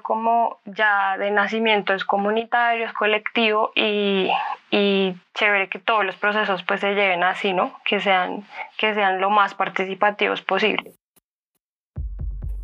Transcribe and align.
como 0.00 0.58
ya 0.64 1.18
de 1.18 1.30
nacimiento 1.30 1.92
es 1.92 2.04
comunitario, 2.04 2.86
es 2.86 2.92
colectivo 2.92 3.72
y, 3.74 4.30
y 4.70 5.14
chévere 5.34 5.68
que 5.68 5.78
todos 5.78 6.04
los 6.04 6.16
procesos 6.16 6.62
pues 6.62 6.80
se 6.80 6.94
lleven 6.94 7.22
así, 7.22 7.52
¿no? 7.52 7.74
Que 7.84 8.00
sean, 8.00 8.44
que 8.78 8.94
sean 8.94 9.20
lo 9.20 9.28
más 9.28 9.54
participativos 9.54 10.40
posible. 10.40 10.94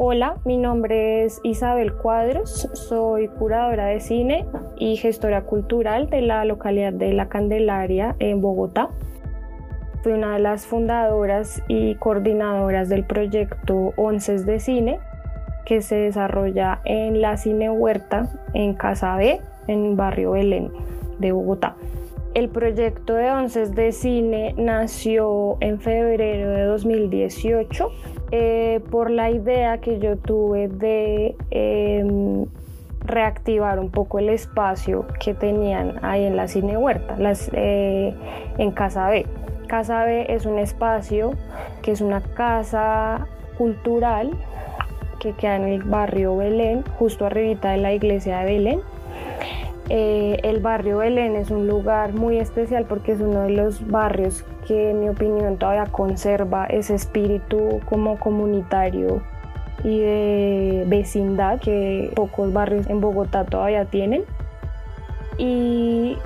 Hola, 0.01 0.37
mi 0.45 0.59
nombre 0.59 1.25
es 1.25 1.41
Isabel 1.43 1.93
Cuadros, 1.93 2.69
soy 2.73 3.27
curadora 3.27 3.87
de 3.87 3.99
cine 3.99 4.47
y 4.77 4.97
gestora 4.97 5.43
cultural 5.43 6.09
de 6.09 6.23
la 6.23 6.45
localidad 6.45 6.93
de 6.93 7.13
La 7.13 7.29
Candelaria 7.29 8.15
en 8.21 8.41
Bogotá. 8.41 8.91
Fui 10.05 10.13
una 10.13 10.35
de 10.35 10.39
las 10.39 10.69
fundadoras 10.69 11.61
y 11.67 11.97
coordinadoras 11.97 12.89
del 12.89 13.05
proyecto 13.05 13.93
Onces 13.97 14.47
de 14.47 14.61
Cine, 14.61 15.01
que 15.69 15.83
se 15.83 15.97
desarrolla 15.97 16.81
en 16.87 17.21
la 17.21 17.37
Cine 17.37 17.69
Huerta 17.69 18.31
en 18.55 18.73
Casa 18.73 19.17
B, 19.17 19.39
en 19.67 19.97
barrio 19.97 20.31
Belén 20.33 20.73
de 21.19 21.31
Bogotá. 21.33 21.77
El 22.33 22.49
proyecto 22.49 23.15
de 23.15 23.31
Onces 23.31 23.75
de 23.75 23.93
Cine 23.93 24.55
nació 24.57 25.59
en 25.61 25.79
febrero 25.79 26.51
de 26.51 26.63
2018 26.63 27.91
eh, 28.31 28.81
por 28.91 29.11
la 29.11 29.31
idea 29.31 29.79
que 29.79 29.99
yo 29.99 30.17
tuve 30.17 30.69
de 30.69 31.37
em, 31.51 32.47
reactivar 33.05 33.79
un 33.79 33.91
poco 33.91 34.21
el 34.21 34.31
espacio 34.31 35.07
que 35.21 35.35
tenían 35.35 36.03
ahí 36.03 36.25
en 36.25 36.37
la 36.37 36.49
Cine 36.49 36.79
Huerta, 36.79 37.17
eh, 37.53 38.15
en 38.57 38.71
Casa 38.71 39.11
B. 39.11 39.27
Casa 39.67 40.05
B 40.05 40.33
es 40.33 40.47
un 40.47 40.59
espacio 40.59 41.33
que 41.83 41.93
es 41.93 42.01
una 42.01 42.23
casa 42.23 43.27
cultural 43.59 44.31
que 45.19 45.33
queda 45.33 45.57
en 45.57 45.65
el 45.65 45.83
barrio 45.83 46.37
Belén, 46.37 46.85
justo 46.99 47.27
arribita 47.27 47.71
de 47.71 47.79
la 47.79 47.93
iglesia 47.93 48.39
de 48.41 48.45
Belén. 48.45 48.81
Eh, 49.91 50.41
el 50.43 50.61
barrio 50.61 50.99
Belén 50.99 51.37
es 51.37 51.51
un 51.51 51.67
lugar 51.67 52.13
muy 52.13 52.39
especial 52.39 52.85
porque 52.85 53.13
es 53.13 53.21
uno 53.21 53.43
de 53.43 53.51
los 53.51 53.87
barrios 53.89 54.45
que 54.67 54.91
en 54.91 55.01
mi 55.01 55.09
opinión 55.09 55.57
todavía 55.57 55.87
conserva 55.87 56.67
ese 56.67 56.95
espíritu 56.95 57.81
como 57.87 58.19
comunitario 58.19 59.23
y 59.85 60.01
de 60.01 60.85
vecindad 60.89 61.61
que 61.61 62.13
pocos 62.15 62.53
barrios 62.53 62.87
en 62.89 63.01
Bogotá 63.01 63.45
todavía 63.45 63.87
tienen. 63.87 64.25
Y 65.39 66.19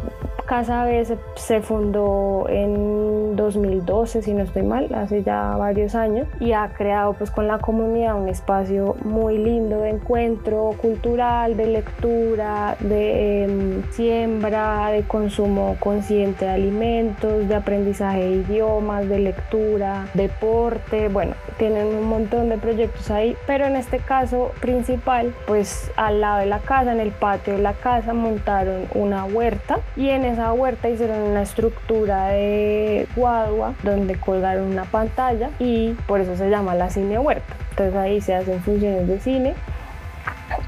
Casa 0.46 0.84
B 0.84 1.04
se, 1.36 1.60
fundó 1.60 2.46
en 2.48 3.36
2012, 3.36 4.22
si 4.22 4.34
no 4.34 4.42
estoy 4.42 4.62
mal, 4.62 4.92
hace 4.94 5.22
ya 5.22 5.56
varios 5.56 5.94
años, 5.94 6.26
y 6.40 6.52
ha 6.52 6.68
creado 6.76 7.14
pues 7.14 7.30
con 7.30 7.46
la 7.46 7.58
comunidad 7.58 8.20
un 8.20 8.28
espacio 8.28 8.96
muy 9.04 9.38
lindo 9.38 9.80
de 9.80 9.90
encuentro 9.90 10.70
cultural, 10.80 11.56
de 11.56 11.66
lectura, 11.66 12.76
de 12.80 13.44
em, 13.44 13.82
siembra, 13.90 14.88
de 14.90 15.02
consumo 15.02 15.76
consciente 15.80 16.44
de 16.44 16.50
alimentos, 16.50 17.48
de 17.48 17.54
aprendizaje 17.54 18.20
de 18.20 18.30
idiomas, 18.36 19.08
de 19.08 19.18
lectura, 19.18 20.06
deporte, 20.14 21.08
bueno, 21.08 21.34
tienen 21.58 21.86
un 21.86 22.08
montón 22.08 22.48
de 22.48 22.58
proyectos 22.58 23.10
ahí, 23.10 23.36
pero 23.46 23.64
en 23.66 23.76
este 23.76 23.98
caso 23.98 24.52
principal, 24.60 25.34
pues 25.46 25.90
al 25.96 26.20
lado 26.20 26.40
de 26.40 26.46
la 26.46 26.58
casa, 26.58 26.92
en 26.92 27.00
el 27.00 27.10
patio 27.10 27.54
de 27.54 27.62
la 27.62 27.74
casa, 27.74 28.12
montaron 28.12 28.86
una 28.94 29.24
huerta 29.24 29.80
y 29.96 30.08
en 30.10 30.24
esa 30.32 30.52
huerta 30.52 30.88
hicieron 30.88 31.18
una 31.18 31.42
estructura 31.42 32.28
de 32.28 33.06
guadua 33.14 33.74
donde 33.82 34.16
colgaron 34.16 34.64
una 34.64 34.84
pantalla 34.84 35.50
y 35.58 35.92
por 36.06 36.20
eso 36.20 36.36
se 36.36 36.50
llama 36.50 36.74
la 36.74 36.90
cine 36.90 37.18
huerta. 37.18 37.54
Entonces 37.70 37.94
ahí 37.96 38.20
se 38.20 38.34
hacen 38.34 38.60
funciones 38.60 39.08
de 39.08 39.20
cine 39.20 39.54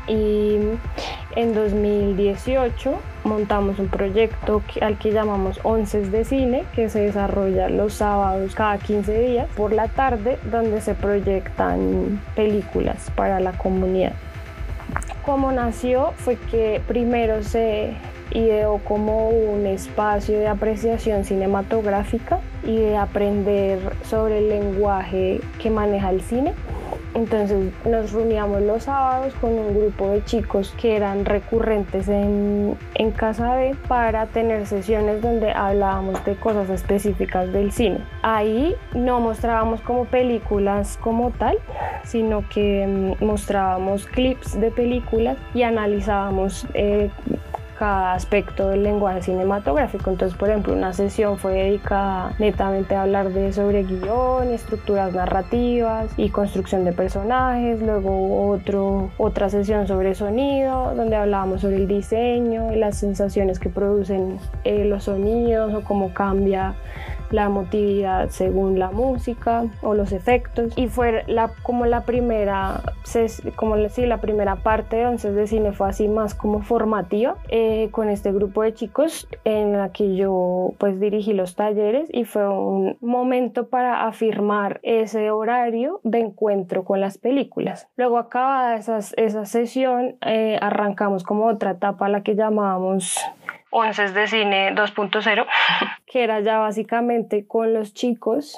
y 0.06 0.58
en 1.36 1.54
2018 1.54 2.94
montamos 3.24 3.78
un 3.78 3.88
proyecto 3.88 4.62
al 4.80 4.98
que 4.98 5.12
llamamos 5.12 5.58
Onces 5.62 6.12
de 6.12 6.24
Cine, 6.24 6.64
que 6.74 6.88
se 6.88 7.00
desarrolla 7.00 7.69
los 7.69 7.94
sábados 7.94 8.54
cada 8.54 8.78
15 8.78 9.19
días 9.19 9.48
por 9.56 9.72
la 9.72 9.88
tarde, 9.88 10.38
donde 10.50 10.80
se 10.80 10.94
proyectan 10.94 12.20
películas 12.36 13.10
para 13.16 13.41
la 13.41 13.53
comunidad. 13.53 14.12
Como 15.24 15.50
nació 15.53 16.12
fue 16.19 16.36
que 16.36 16.80
primero 16.86 17.42
se 17.42 17.97
ideó 18.30 18.78
como 18.78 19.28
un 19.28 19.66
espacio 19.66 20.38
de 20.38 20.48
apreciación 20.48 21.24
cinematográfica 21.24 22.40
y 22.62 22.76
de 22.76 22.96
aprender 22.96 23.78
sobre 24.04 24.38
el 24.38 24.48
lenguaje 24.48 25.40
que 25.58 25.70
maneja 25.70 26.10
el 26.10 26.20
cine. 26.22 26.52
Entonces 27.14 27.72
nos 27.84 28.12
reuníamos 28.12 28.60
los 28.62 28.84
sábados 28.84 29.34
con 29.34 29.52
un 29.52 29.78
grupo 29.78 30.10
de 30.10 30.24
chicos 30.24 30.74
que 30.80 30.96
eran 30.96 31.24
recurrentes 31.24 32.08
en, 32.08 32.76
en, 32.94 33.10
Casa 33.12 33.54
B 33.54 33.76
para 33.86 34.26
tener 34.26 34.66
sesiones 34.66 35.22
donde 35.22 35.52
hablábamos 35.52 36.24
de 36.24 36.34
cosas 36.34 36.68
específicas 36.70 37.52
del 37.52 37.70
cine. 37.70 38.00
Ahí 38.22 38.74
no 38.94 39.20
mostrábamos 39.20 39.80
como 39.82 40.06
películas 40.06 40.98
como 41.00 41.30
tal, 41.30 41.56
sino 42.02 42.48
que 42.48 43.14
mm, 43.20 43.24
mostrábamos 43.24 44.06
clips 44.06 44.60
de 44.60 44.72
películas 44.72 45.38
y 45.54 45.62
analizábamos 45.62 46.66
eh, 46.74 47.10
cada 47.78 48.14
aspecto 48.14 48.68
del 48.68 48.82
lenguaje 48.82 49.22
cinematográfico. 49.22 50.10
Entonces, 50.10 50.36
por 50.38 50.48
ejemplo, 50.48 50.72
una 50.72 50.92
sesión 50.92 51.38
fue 51.38 51.54
dedicada 51.54 52.34
netamente 52.38 52.94
a 52.94 53.02
hablar 53.02 53.30
de 53.30 53.52
sobre 53.52 53.84
guion, 53.84 54.52
estructuras 54.52 55.12
narrativas 55.12 56.10
y 56.16 56.30
construcción 56.30 56.84
de 56.84 56.92
personajes. 56.92 57.80
Luego 57.80 58.48
otro, 58.50 59.10
otra 59.18 59.48
sesión 59.50 59.86
sobre 59.86 60.14
sonido, 60.14 60.94
donde 60.94 61.16
hablábamos 61.16 61.60
sobre 61.62 61.76
el 61.76 61.88
diseño 61.88 62.72
y 62.72 62.76
las 62.76 62.96
sensaciones 62.96 63.58
que 63.58 63.68
producen 63.68 64.38
eh, 64.64 64.84
los 64.84 65.04
sonidos 65.04 65.74
o 65.74 65.82
cómo 65.82 66.12
cambia 66.14 66.74
la 67.34 67.47
emotividad 67.47 68.28
según 68.31 68.78
la 68.78 68.91
música 68.91 69.65
o 69.83 69.95
los 69.95 70.12
efectos. 70.12 70.72
Y 70.77 70.87
fue 70.87 71.25
la, 71.27 71.50
como 71.62 71.84
la 71.84 72.03
primera 72.03 72.83
como 73.56 73.77
la 73.77 74.19
primera 74.19 74.56
parte 74.56 74.97
de 74.97 75.06
Once 75.06 75.31
de 75.31 75.47
Cine 75.47 75.72
fue 75.72 75.89
así 75.89 76.09
más 76.09 76.34
como 76.34 76.62
formativa 76.62 77.37
eh, 77.49 77.89
con 77.91 78.09
este 78.09 78.33
grupo 78.33 78.62
de 78.62 78.75
chicos 78.75 79.28
en 79.45 79.72
la 79.72 79.91
que 79.91 80.17
yo 80.17 80.72
pues 80.78 80.99
dirigí 81.00 81.33
los 81.33 81.55
talleres 81.55 82.09
y 82.12 82.25
fue 82.25 82.49
un 82.49 82.97
momento 83.00 83.69
para 83.69 84.06
afirmar 84.06 84.81
ese 84.83 85.31
horario 85.31 86.01
de 86.03 86.21
encuentro 86.21 86.84
con 86.84 87.01
las 87.01 87.19
películas. 87.19 87.89
Luego 87.97 88.19
acabada 88.19 88.77
esas, 88.77 89.15
esa 89.16 89.45
sesión 89.45 90.16
eh, 90.25 90.59
arrancamos 90.61 91.25
como 91.25 91.47
otra 91.47 91.72
etapa 91.72 92.09
la 92.09 92.22
que 92.22 92.34
llamábamos 92.34 93.19
Onces 93.76 94.14
de 94.14 94.28
Cine 94.28 94.72
2.0, 94.72 95.46
que 96.06 96.22
era 96.22 96.38
ya 96.38 96.58
básicamente 96.58 97.44
con 97.44 97.74
los 97.74 97.92
chicos 97.92 98.56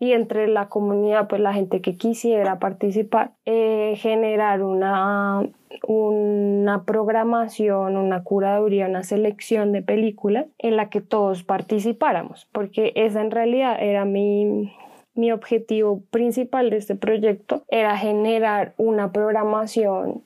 y 0.00 0.10
entre 0.10 0.48
la 0.48 0.68
comunidad, 0.68 1.28
pues 1.28 1.40
la 1.40 1.54
gente 1.54 1.80
que 1.80 1.96
quisiera 1.96 2.58
participar, 2.58 3.30
eh, 3.44 3.94
generar 3.96 4.64
una, 4.64 5.46
una 5.86 6.82
programación, 6.82 7.96
una 7.96 8.24
curaduría, 8.24 8.88
una 8.88 9.04
selección 9.04 9.70
de 9.70 9.82
películas 9.82 10.46
en 10.58 10.74
la 10.74 10.90
que 10.90 11.00
todos 11.00 11.44
participáramos, 11.44 12.48
porque 12.50 12.92
esa 12.96 13.20
en 13.20 13.30
realidad 13.30 13.80
era 13.80 14.04
mi, 14.04 14.72
mi 15.14 15.30
objetivo 15.30 16.02
principal 16.10 16.70
de 16.70 16.78
este 16.78 16.96
proyecto 16.96 17.62
era 17.68 17.96
generar 17.96 18.74
una 18.78 19.12
programación 19.12 20.24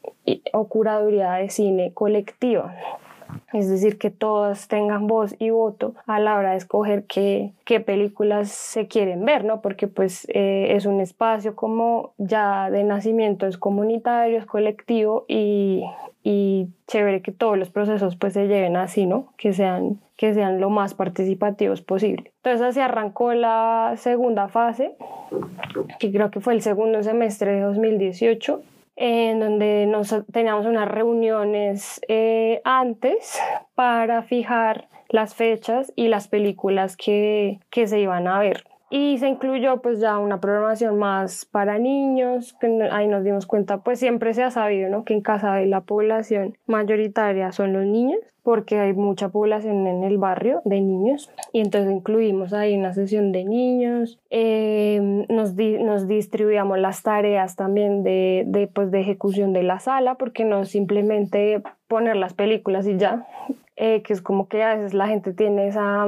o 0.54 0.68
curaduría 0.68 1.32
de 1.32 1.50
cine 1.50 1.92
colectiva 1.92 2.74
es 3.53 3.69
decir, 3.69 3.99
que 3.99 4.11
todas 4.11 4.69
tengan 4.69 5.06
voz 5.06 5.35
y 5.38 5.50
voto 5.50 5.94
a 6.06 6.20
la 6.20 6.37
hora 6.37 6.52
de 6.52 6.56
escoger 6.56 7.05
qué, 7.05 7.52
qué 7.64 7.81
películas 7.81 8.49
se 8.50 8.87
quieren 8.87 9.25
ver, 9.25 9.44
¿no? 9.44 9.61
Porque 9.61 9.88
pues 9.88 10.26
eh, 10.29 10.69
es 10.76 10.87
un 10.87 11.00
espacio 11.00 11.56
como 11.56 12.12
ya 12.19 12.70
de 12.70 12.85
nacimiento, 12.85 13.47
es 13.47 13.58
comunitario, 13.58 14.38
es 14.38 14.47
colectivo 14.47 15.25
y, 15.26 15.82
y 16.23 16.69
chévere 16.87 17.23
que 17.23 17.32
todos 17.32 17.58
los 17.58 17.70
procesos 17.70 18.17
pues 18.17 18.35
se 18.35 18.47
lleven 18.47 18.76
así, 18.76 19.06
¿no? 19.06 19.32
Que 19.37 19.53
sean, 19.53 20.00
que 20.17 20.32
sean 20.35 20.61
lo 20.61 20.70
más 20.70 20.94
participativos 20.94 21.82
posible. 21.82 22.32
Entonces 22.37 22.62
así 22.62 22.81
arrancó 22.81 23.32
la 23.35 23.94
segunda 23.96 24.49
fase, 24.49 24.94
que 25.99 26.12
creo 26.12 26.31
que 26.31 26.41
fue 26.41 26.55
el 26.55 26.62
segundo 26.62 27.03
semestre 27.03 27.53
de 27.53 27.61
2018 27.62 28.62
en 29.02 29.41
donde 29.41 29.87
nos 29.87 30.14
teníamos 30.31 30.67
unas 30.67 30.87
reuniones 30.87 32.02
eh, 32.06 32.61
antes 32.64 33.41
para 33.75 34.23
fijar 34.23 34.91
las 35.08 35.35
fechas 35.35 35.91
y 35.97 36.08
las 36.08 36.29
películas 36.29 36.99
que, 36.99 37.61
que 37.70 37.87
se 37.87 37.99
iban 37.99 38.29
a 38.29 38.38
ver. 38.38 38.69
Y 38.90 39.19
se 39.19 39.28
incluyó 39.28 39.81
pues 39.81 40.00
ya 40.00 40.19
una 40.19 40.40
programación 40.40 40.98
más 40.98 41.44
para 41.44 41.78
niños, 41.78 42.54
que 42.60 42.88
ahí 42.90 43.06
nos 43.06 43.22
dimos 43.22 43.46
cuenta 43.46 43.78
pues 43.78 44.00
siempre 44.00 44.34
se 44.34 44.42
ha 44.42 44.50
sabido 44.50 44.90
¿no? 44.90 45.04
que 45.04 45.14
en 45.14 45.20
casa 45.20 45.54
de 45.54 45.66
la 45.66 45.82
población 45.82 46.58
mayoritaria 46.66 47.52
son 47.52 47.72
los 47.72 47.87
niños 47.87 48.19
porque 48.42 48.78
hay 48.78 48.94
mucha 48.94 49.28
población 49.28 49.87
en 49.87 50.02
el 50.02 50.19
barrio 50.19 50.62
de 50.64 50.81
niños 50.81 51.31
y 51.52 51.60
entonces 51.60 51.92
incluimos 51.92 52.52
ahí 52.52 52.76
una 52.76 52.92
sesión 52.94 53.32
de 53.32 53.44
niños, 53.44 54.19
em, 54.31 55.26
nos, 55.28 55.54
nos 55.54 56.08
distribuíamos 56.08 56.78
las 56.78 57.02
tareas 57.02 57.54
también 57.54 58.02
de, 58.02 58.44
de, 58.46 58.66
pues, 58.66 58.90
de 58.90 59.00
ejecución 59.00 59.52
de 59.52 59.62
la 59.62 59.78
sala 59.78 60.16
porque 60.16 60.44
no 60.44 60.64
simplemente 60.64 61.62
poner 61.86 62.16
las 62.16 62.34
películas 62.34 62.86
y 62.86 62.96
ya, 62.96 63.26
eh, 63.76 64.02
que 64.02 64.14
es 64.14 64.22
como 64.22 64.48
que 64.48 64.62
a 64.62 64.75
veces 64.75 64.94
la 64.94 65.06
gente 65.06 65.32
tiene 65.32 65.69
esa 65.69 66.06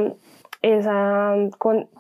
esa, 0.62 1.35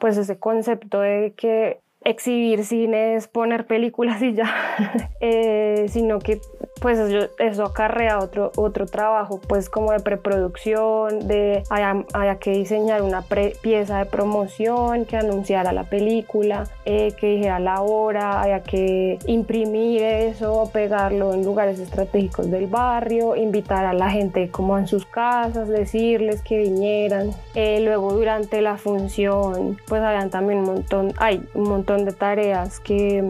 pues 0.00 0.16
ese 0.16 0.38
concepto 0.38 1.00
de 1.00 1.34
que 1.36 1.80
exhibir 2.04 2.64
cine 2.64 3.14
es 3.14 3.28
poner 3.28 3.66
películas 3.66 4.22
y 4.22 4.34
ya, 4.34 4.52
eh, 5.20 5.86
sino 5.88 6.18
que 6.18 6.40
pues 6.82 6.98
eso, 7.38 7.64
acarrea 7.64 8.18
otro, 8.18 8.50
otro 8.56 8.86
trabajo, 8.86 9.40
pues 9.46 9.70
como 9.70 9.92
de 9.92 10.00
preproducción, 10.00 11.28
de 11.28 11.62
haya, 11.70 12.36
que 12.40 12.50
diseñar 12.50 13.02
una 13.02 13.22
pieza 13.22 13.98
de 13.98 14.06
promoción 14.06 15.04
que 15.04 15.16
anunciara 15.16 15.72
la 15.72 15.84
película, 15.84 16.64
eh, 16.84 17.12
que 17.18 17.36
dijera 17.36 17.60
la 17.60 17.82
hora, 17.82 18.40
haya 18.40 18.64
que 18.64 19.20
imprimir 19.26 20.02
eso, 20.02 20.68
pegarlo 20.72 21.32
en 21.34 21.44
lugares 21.44 21.78
estratégicos 21.78 22.50
del 22.50 22.66
barrio, 22.66 23.36
invitar 23.36 23.86
a 23.86 23.92
la 23.92 24.10
gente 24.10 24.50
como 24.50 24.76
en 24.76 24.88
sus 24.88 25.06
casas, 25.06 25.68
decirles 25.68 26.42
que 26.42 26.58
vinieran. 26.58 27.30
Eh, 27.54 27.80
luego 27.80 28.12
durante 28.12 28.60
la 28.60 28.76
función, 28.76 29.78
pues 29.86 30.02
habían 30.02 30.30
también 30.30 30.58
un 30.60 30.66
montón, 30.66 31.14
hay 31.18 31.46
un 31.54 31.68
montón 31.68 32.04
de 32.04 32.12
tareas 32.12 32.80
que 32.80 33.22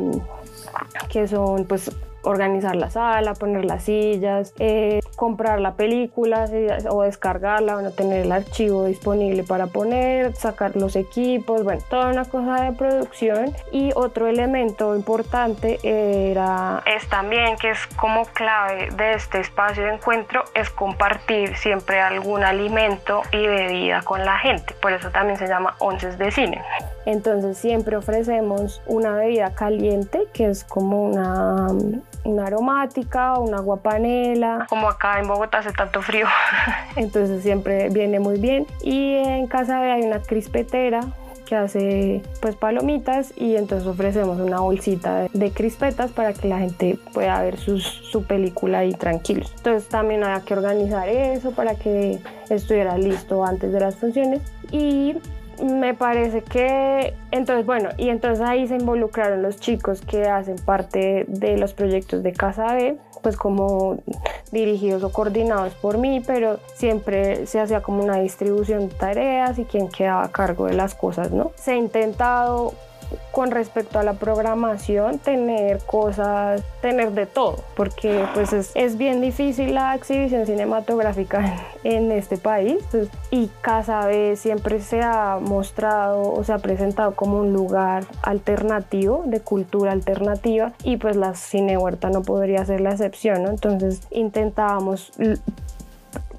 que 1.11 1.29
son 1.29 1.65
pues 1.65 1.91
organizar 2.23 2.77
la 2.77 2.91
sala, 2.91 3.35
poner 3.35 3.65
las 3.65 3.85
sillas, 3.85 4.55
eh, 4.59 5.01
comprar 5.17 5.61
la 5.61 5.75
película 5.75 6.47
o 6.91 7.03
descargarla, 7.03 7.77
o 7.77 7.83
no 7.83 7.91
tener 7.91 8.27
el 8.27 8.33
archivo 8.33 8.85
disponible 8.85 9.45
para 9.45 9.67
poner, 9.67 10.35
sacar 10.35 10.77
los 10.77 10.97
equipos, 10.97 11.65
bueno, 11.65 11.83
toda 11.89 12.09
una 12.09 12.25
cosa 12.25 12.63
de 12.65 12.73
producción. 12.73 13.55
Y 13.71 13.91
otro 13.95 14.27
elemento 14.27 14.97
importante 14.97 15.79
era... 15.83 16.83
Es 16.87 17.09
también 17.09 17.57
que 17.57 17.71
es 17.71 17.87
como 17.97 18.25
clave 18.27 18.89
de 18.97 19.15
este 19.15 19.41
espacio 19.41 19.85
de 19.85 19.95
encuentro, 19.95 20.45
es 20.55 20.71
compartir 20.71 21.57
siempre 21.57 22.01
algún 22.01 22.43
alimento 22.43 23.23
y 23.33 23.47
bebida 23.47 24.03
con 24.03 24.25
la 24.25 24.39
gente. 24.39 24.75
Por 24.81 24.93
eso 24.93 25.11
también 25.11 25.39
se 25.39 25.47
llama 25.47 25.77
onces 25.79 26.19
de 26.19 26.31
cine. 26.31 26.63
Entonces 27.07 27.59
siempre 27.59 27.97
ofrecemos 27.97 28.83
una 28.87 29.17
bebida 29.17 29.55
caliente, 29.55 30.27
que 30.33 30.47
es 30.47 30.65
como 30.65 31.05
una 31.05 31.69
una 32.25 32.47
aromática, 32.47 33.39
una 33.39 33.59
agua 33.59 33.79
panela. 33.79 34.67
Como 34.69 34.89
acá 34.89 35.19
en 35.21 35.29
Bogotá 35.29 35.59
hace 35.59 35.73
tanto 35.73 36.03
frío. 36.03 36.27
entonces 36.97 37.43
siempre 37.43 37.89
viene 37.91 38.21
muy 38.21 38.39
bien. 38.39 38.67
Y 38.83 39.15
en 39.15 39.47
casa 39.47 39.81
hay 39.81 40.03
una 40.03 40.21
crispetera 40.21 41.01
que 41.45 41.57
hace 41.57 42.23
pues 42.41 42.57
palomitas 42.57 43.33
y 43.37 43.57
entonces 43.57 43.87
ofrecemos 43.87 44.41
una 44.41 44.61
bolsita 44.61 45.29
de, 45.33 45.51
crispetas 45.51 46.11
para 46.13 46.33
que 46.33 46.49
la 46.49 46.59
gente 46.59 46.99
pueda 47.13 47.43
ver 47.43 47.59
su 47.59 48.25
película 48.27 48.79
ahí 48.79 48.93
tranquilos. 48.95 49.53
Entonces 49.57 49.89
también 49.89 50.25
había 50.25 50.45
que 50.45 50.55
organizar 50.55 51.09
eso 51.09 51.51
para 51.51 51.75
que 51.75 52.21
estuviera 52.49 52.97
listo 52.97 53.45
antes 53.45 53.73
de 53.73 53.81
las 53.81 53.97
funciones 53.97 54.41
y 54.71 55.17
me 55.63 55.95
parece 55.95 56.43
que 56.43 57.15
entonces 57.31 57.65
bueno 57.65 57.91
y 57.97 58.09
entonces 58.09 58.45
ahí 58.47 58.67
se 58.67 58.77
involucraron 58.77 59.43
los 59.43 59.59
chicos 59.59 60.01
que 60.03 60.25
hacen 60.25 60.57
parte 60.57 61.25
de 61.29 61.57
los 61.57 61.73
proyectos 61.73 62.23
de 62.23 62.33
Casa 62.33 62.75
B 62.75 62.97
pues 63.23 63.37
como 63.37 63.99
dirigidos 64.51 65.03
o 65.05 65.13
coordinados 65.13 65.75
por 65.75 65.99
mí 65.99 66.21
pero 66.27 66.59
siempre 66.75 67.47
se 67.47 67.61
hacía 67.61 67.81
como 67.81 68.03
una 68.03 68.19
distribución 68.19 68.89
de 68.89 68.95
tareas 68.95 69.59
y 69.59 69.65
quien 69.65 69.89
quedaba 69.89 70.25
a 70.25 70.33
cargo 70.33 70.67
de 70.67 70.75
las 70.75 70.95
cosas 70.95 71.31
no 71.31 71.53
se 71.55 71.73
ha 71.73 71.77
intentado 71.77 72.75
con 73.31 73.51
respecto 73.51 73.99
a 73.99 74.03
la 74.03 74.15
programación 74.15 75.19
tener 75.19 75.79
cosas, 75.85 76.63
tener 76.81 77.13
de 77.13 77.27
todo, 77.27 77.57
porque 77.77 78.25
pues 78.35 78.53
es, 78.53 78.99
bien 78.99 79.21
difícil 79.21 79.75
la 79.75 79.95
exhibición 79.95 80.47
cinematográfica 80.47 81.57
en, 81.83 82.13
este 82.13 82.37
país 82.37 82.77
pues, 82.91 83.09
y 83.31 83.49
Casa 83.63 84.07
B 84.07 84.37
siempre 84.37 84.81
se 84.81 85.01
ha 85.01 85.39
mostrado 85.41 86.33
o 86.33 86.45
se 86.45 86.53
ha 86.53 86.59
presentado 86.59 87.15
como 87.15 87.39
un 87.39 87.53
lugar 87.53 88.05
alternativo, 88.23 89.23
de 89.27 89.41
cultura 89.41 89.93
alternativa 89.93 90.73
y 90.85 90.99
pues 90.99 91.17
la 91.17 91.35
cine 91.35 91.77
huerta 91.77 92.11
no 92.11 92.23
podría 92.23 92.65
ser 92.65 92.81
la 92.81 92.91
excepción, 92.91 93.47
entonces 93.47 94.01
intentábamos 94.11 95.13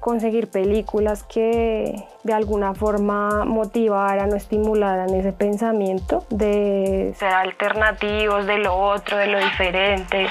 conseguir 0.04 0.50
películas 0.50 1.22
que 1.22 2.04
de 2.24 2.34
alguna 2.34 2.74
forma 2.74 3.46
motivaran 3.46 4.30
o 4.34 4.36
estimularan 4.36 5.08
ese 5.14 5.32
pensamiento 5.32 6.26
de 6.28 7.14
ser 7.18 7.32
alternativos 7.32 8.44
de 8.44 8.58
lo 8.58 8.76
otro, 8.76 9.16
de 9.16 9.28
lo 9.28 9.38
diferente, 9.38 10.26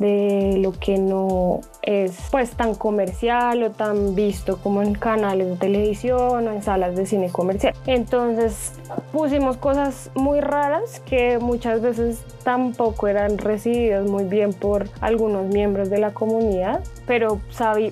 de 0.00 0.58
lo 0.58 0.72
que 0.72 0.98
no 0.98 1.60
es 1.86 2.16
pues 2.30 2.50
tan 2.52 2.74
comercial 2.74 3.62
o 3.62 3.70
tan 3.70 4.14
visto 4.14 4.58
como 4.58 4.82
en 4.82 4.94
canales 4.94 5.48
de 5.48 5.56
televisión 5.56 6.48
o 6.48 6.52
en 6.52 6.62
salas 6.62 6.96
de 6.96 7.06
cine 7.06 7.30
comercial. 7.30 7.74
Entonces 7.86 8.72
pusimos 9.12 9.56
cosas 9.56 10.10
muy 10.14 10.40
raras 10.40 11.00
que 11.06 11.38
muchas 11.38 11.80
veces 11.80 12.24
tampoco 12.42 13.08
eran 13.08 13.38
recibidas 13.38 14.06
muy 14.06 14.24
bien 14.24 14.52
por 14.52 14.88
algunos 15.00 15.46
miembros 15.46 15.90
de 15.90 15.98
la 15.98 16.12
comunidad, 16.12 16.80
pero 17.06 17.40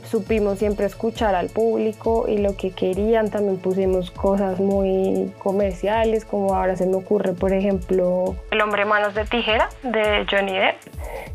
supimos 0.05 0.59
siempre 0.59 0.87
escuchar 0.87 1.35
al 1.35 1.49
público 1.49 2.27
y 2.29 2.39
lo 2.39 2.57
que 2.57 2.71
querían. 2.71 3.31
También 3.31 3.59
pusimos 3.59 4.11
cosas 4.11 4.61
muy 4.61 5.33
comerciales, 5.43 6.25
como 6.25 6.55
ahora 6.55 6.77
se 6.77 6.87
me 6.87 6.97
ocurre, 6.97 7.33
por 7.33 7.53
ejemplo, 7.53 8.37
El 8.51 8.61
hombre 8.61 8.85
manos 8.85 9.15
de 9.15 9.25
tijera 9.25 9.69
de 9.83 10.27
Johnny 10.31 10.53
Depp. 10.53 10.77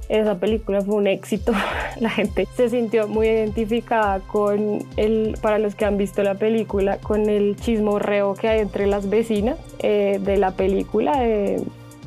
Esa 0.09 0.39
película 0.39 0.81
fue 0.81 0.95
un 0.95 1.07
éxito. 1.07 1.53
La 1.99 2.09
gente 2.09 2.47
se 2.55 2.69
sintió 2.69 3.07
muy 3.07 3.27
identificada 3.27 4.19
con 4.19 4.85
el, 4.95 5.37
para 5.41 5.59
los 5.59 5.75
que 5.75 5.85
han 5.85 5.97
visto 5.97 6.23
la 6.23 6.35
película, 6.35 6.97
con 6.97 7.29
el 7.29 7.55
chismorreo 7.55 8.35
que 8.35 8.47
hay 8.47 8.59
entre 8.59 8.87
las 8.87 9.09
vecinas 9.09 9.57
eh, 9.79 10.19
de 10.21 10.37
la 10.37 10.51
película. 10.51 11.13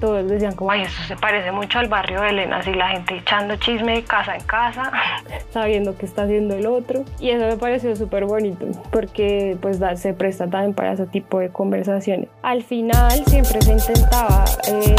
Todos 0.00 0.26
decían 0.28 0.54
como, 0.54 0.70
ay, 0.70 0.82
eso 0.82 1.02
se 1.06 1.16
parece 1.16 1.52
mucho 1.52 1.78
al 1.78 1.88
barrio 1.88 2.20
de 2.22 2.30
Elena, 2.30 2.58
así 2.58 2.72
la 2.72 2.88
gente 2.88 3.16
echando 3.16 3.56
chisme 3.56 3.96
de 3.96 4.04
casa 4.04 4.34
en 4.34 4.44
casa, 4.44 4.90
sabiendo 5.50 5.96
qué 5.96 6.06
está 6.06 6.22
haciendo 6.22 6.56
el 6.56 6.66
otro. 6.66 7.04
Y 7.18 7.30
eso 7.30 7.46
me 7.46 7.56
pareció 7.56 7.94
súper 7.94 8.24
bonito, 8.24 8.66
porque 8.90 9.56
pues 9.60 9.78
se 9.96 10.14
presta 10.14 10.48
también 10.48 10.74
para 10.74 10.92
ese 10.92 11.06
tipo 11.06 11.38
de 11.38 11.50
conversaciones. 11.50 12.28
Al 12.42 12.62
final 12.62 13.12
siempre 13.26 13.60
se 13.62 13.72
intentaba 13.72 14.44
eh, 14.68 14.96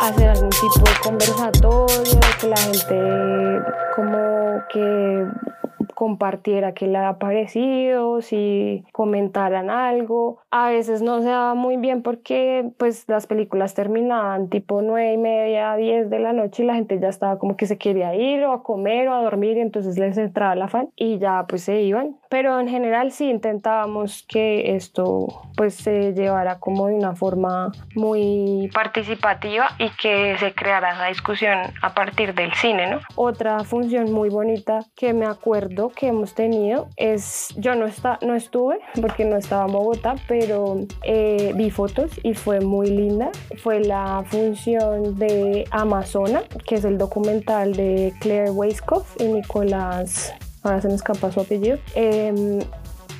hacer 0.00 0.28
algún 0.28 0.50
tipo 0.50 0.84
de 0.84 0.96
conversatorio, 1.02 2.20
que 2.40 2.46
la 2.48 2.56
gente 2.56 3.72
como 3.96 4.62
que 4.72 5.26
compartiera 6.02 6.74
qué 6.74 6.88
le 6.88 6.98
ha 6.98 7.20
parecido, 7.20 8.22
si 8.22 8.84
comentaran 8.90 9.70
algo. 9.70 10.40
A 10.50 10.68
veces 10.68 11.00
no 11.00 11.20
se 11.20 11.28
daba 11.28 11.54
muy 11.54 11.76
bien 11.76 12.02
porque 12.02 12.72
pues 12.76 13.04
las 13.06 13.28
películas 13.28 13.74
terminaban 13.74 14.48
tipo 14.48 14.82
nueve 14.82 15.12
y 15.12 15.16
media, 15.16 15.76
diez 15.76 16.10
de 16.10 16.18
la 16.18 16.32
noche 16.32 16.64
y 16.64 16.66
la 16.66 16.74
gente 16.74 16.98
ya 16.98 17.06
estaba 17.06 17.38
como 17.38 17.56
que 17.56 17.66
se 17.66 17.78
quería 17.78 18.16
ir 18.16 18.42
o 18.42 18.50
a 18.52 18.64
comer 18.64 19.06
o 19.06 19.14
a 19.14 19.22
dormir 19.22 19.58
y 19.58 19.60
entonces 19.60 19.96
les 19.96 20.18
entraba 20.18 20.56
la 20.56 20.66
fan 20.66 20.88
y 20.96 21.20
ya 21.20 21.44
pues 21.48 21.62
se 21.62 21.82
iban. 21.82 22.16
Pero 22.28 22.58
en 22.58 22.66
general 22.66 23.12
sí 23.12 23.30
intentábamos 23.30 24.26
que 24.28 24.74
esto 24.74 25.28
pues 25.56 25.74
se 25.74 26.14
llevara 26.14 26.58
como 26.58 26.88
de 26.88 26.94
una 26.94 27.14
forma 27.14 27.70
muy 27.94 28.68
participativa 28.74 29.68
y 29.78 29.88
que 29.90 30.36
se 30.38 30.52
creara 30.52 30.94
esa 30.94 31.06
discusión 31.06 31.58
a 31.80 31.94
partir 31.94 32.34
del 32.34 32.52
cine, 32.54 32.90
¿no? 32.90 32.98
Otra 33.14 33.60
función 33.60 34.10
muy 34.10 34.30
bonita 34.30 34.80
que 34.96 35.12
me 35.12 35.26
acuerdo 35.26 35.91
que 35.92 36.08
hemos 36.08 36.34
tenido 36.34 36.88
es, 36.96 37.54
yo 37.56 37.74
no, 37.74 37.86
está, 37.86 38.18
no 38.22 38.34
estuve 38.34 38.78
porque 39.00 39.24
no 39.24 39.36
estaba 39.36 39.66
en 39.66 39.72
Bogotá, 39.72 40.16
pero 40.28 40.80
eh, 41.04 41.52
vi 41.54 41.70
fotos 41.70 42.12
y 42.22 42.34
fue 42.34 42.60
muy 42.60 42.88
linda. 42.88 43.30
Fue 43.62 43.80
la 43.80 44.24
función 44.26 45.18
de 45.18 45.64
Amazona, 45.70 46.42
que 46.66 46.76
es 46.76 46.84
el 46.84 46.98
documental 46.98 47.74
de 47.74 48.12
Claire 48.20 48.50
Weiskopf 48.50 49.20
y 49.20 49.28
Nicolás 49.28 50.32
ahora 50.62 50.80
se 50.80 50.88
me 50.88 50.94
escapa 50.94 51.30
su 51.32 51.40
apellido. 51.40 51.78
Em, 51.94 52.60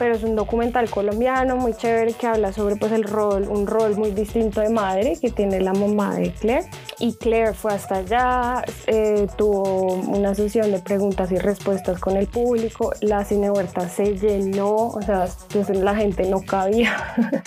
pero 0.02 0.16
es 0.16 0.25
un 0.25 0.35
documental 0.35 0.90
colombiano 0.90 1.56
muy 1.56 1.75
chévere 1.75 2.12
que 2.14 2.26
habla 2.26 2.52
sobre 2.52 2.75
pues 2.75 2.90
el 2.90 3.04
rol, 3.04 3.47
un 3.49 3.68
rol 3.68 3.97
muy 3.97 4.11
distinto 4.11 4.61
de 4.61 4.68
madre 4.68 5.16
que 5.21 5.30
tiene 5.30 5.61
la 5.61 5.73
mamá 5.73 6.16
de 6.16 6.32
Claire. 6.32 6.68
Y 6.99 7.14
Claire 7.14 7.54
fue 7.54 7.73
hasta 7.73 7.99
allá, 7.99 8.64
eh, 8.88 9.28
tuvo 9.37 9.92
una 9.92 10.35
sesión 10.35 10.73
de 10.73 10.80
preguntas 10.80 11.30
y 11.30 11.37
respuestas 11.37 12.00
con 12.00 12.16
el 12.16 12.26
público, 12.26 12.92
la 13.00 13.25
cine 13.25 13.49
huerta 13.49 13.88
se 13.88 14.18
llenó, 14.18 14.88
o 14.88 15.02
sea, 15.02 15.28
pues, 15.52 15.68
la 15.71 15.94
gente 15.94 16.28
no 16.28 16.40
cabía. 16.40 16.97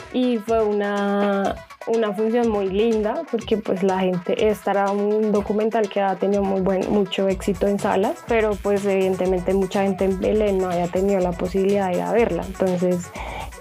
y 0.14 0.38
fue 0.38 0.64
una 0.64 1.56
una 1.88 2.14
función 2.14 2.50
muy 2.50 2.68
linda 2.70 3.24
porque 3.30 3.58
pues 3.58 3.84
la 3.84 4.00
gente, 4.00 4.48
estará 4.48 4.92
un 4.92 5.32
documental 5.32 5.90
que 5.90 6.02
ha 6.02 6.16
tenido 6.16 6.44
muy 6.44 6.62
buen, 6.62 6.92
mucho 6.92 7.28
éxito 7.28 7.68
en 7.68 7.80
salas, 7.80 8.24
pero 8.28 8.52
pues 8.62 8.86
evidentemente 8.86 9.54
mucha 9.54 9.84
gente 9.84 10.06
en 10.06 10.20
Belén 10.20 10.58
no 10.58 10.70
haya 10.70 10.88
tenido 10.88 11.20
la 11.20 11.32
posibilidad 11.32 11.90
de 11.90 11.98
ir 11.98 12.02
a 12.02 12.12
verla. 12.12 12.44
Entonces 12.46 13.12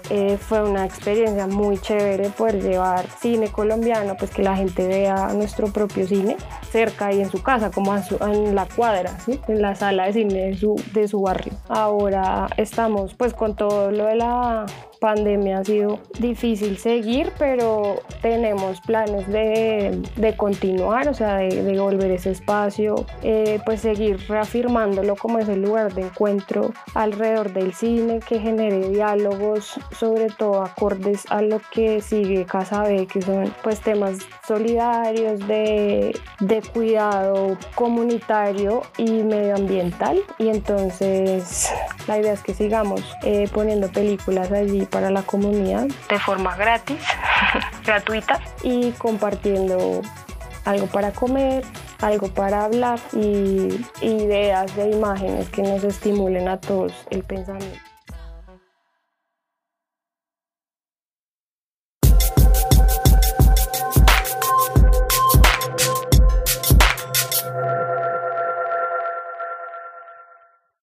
eh, 0.09 0.37
fue 0.37 0.63
una 0.63 0.85
experiencia 0.85 1.47
muy 1.47 1.79
chévere 1.79 2.29
poder 2.29 2.61
llevar 2.61 3.07
cine 3.19 3.47
colombiano, 3.51 4.15
pues 4.17 4.31
que 4.31 4.43
la 4.43 4.55
gente 4.55 4.87
vea 4.87 5.33
nuestro 5.33 5.67
propio 5.67 6.07
cine 6.07 6.37
cerca 6.71 7.11
y 7.11 7.21
en 7.21 7.29
su 7.29 7.41
casa, 7.41 7.71
como 7.71 7.95
en 7.95 8.55
la 8.55 8.67
cuadra, 8.67 9.17
en 9.47 9.61
la 9.61 9.75
sala 9.75 10.05
de 10.05 10.13
cine 10.13 10.57
su, 10.57 10.75
de 10.93 11.07
su 11.07 11.21
barrio. 11.21 11.53
Ahora 11.69 12.47
estamos 12.57 13.15
pues 13.15 13.33
con 13.33 13.55
todo 13.55 13.91
lo 13.91 14.05
de 14.05 14.15
la 14.15 14.65
pandemia 15.05 15.59
ha 15.59 15.63
sido 15.63 15.99
difícil 16.17 16.79
seguir, 16.79 17.31
pero 17.37 18.01
tenemos 18.23 18.81
planes 18.81 19.27
de, 19.27 20.01
de 20.15 20.35
continuar, 20.35 21.07
o 21.07 21.13
sea, 21.13 21.37
de, 21.37 21.61
de 21.61 21.79
volver 21.79 22.09
ese 22.09 22.31
espacio, 22.31 23.05
eh, 23.21 23.59
pues 23.65 23.81
seguir 23.81 24.17
reafirmándolo 24.27 25.15
como 25.15 25.37
ese 25.37 25.57
lugar 25.57 25.93
de 25.93 26.01
encuentro 26.01 26.73
alrededor 26.95 27.53
del 27.53 27.71
cine 27.73 28.19
que 28.19 28.39
genere 28.39 28.89
diálogos, 28.89 29.79
sobre 29.91 30.27
todo 30.29 30.63
acordes 30.63 31.25
a 31.29 31.43
lo 31.43 31.61
que 31.71 32.01
sigue 32.01 32.45
Casa 32.45 32.81
B, 32.81 33.05
que 33.05 33.21
son 33.21 33.53
pues 33.61 33.81
temas 33.81 34.17
solidarios 34.47 35.47
de, 35.47 36.17
de 36.39 36.61
cuidado 36.73 37.57
comunitario 37.75 38.81
y 38.97 39.11
medioambiental. 39.21 40.19
Y 40.39 40.47
entonces 40.49 41.71
la 42.07 42.17
idea 42.17 42.33
es 42.33 42.41
que 42.41 42.55
sigamos 42.55 43.01
eh, 43.23 43.47
poniendo 43.53 43.87
películas 43.89 44.51
allí 44.51 44.85
para 44.95 45.11
la 45.11 45.23
comunidad. 45.23 45.87
De 46.07 46.17
forma 46.19 46.55
gratis, 46.55 47.01
gratuita. 47.85 48.39
Y 48.63 48.91
compartiendo 48.91 50.01
algo 50.63 50.87
para 50.87 51.11
comer, 51.11 51.65
algo 51.99 52.29
para 52.29 52.63
hablar 52.63 52.97
y 53.11 53.85
ideas 53.99 54.73
de 54.77 54.91
imágenes 54.91 55.49
que 55.49 55.63
nos 55.63 55.83
estimulen 55.83 56.47
a 56.47 56.61
todos 56.61 56.93
el 57.09 57.23
pensamiento. 57.23 57.84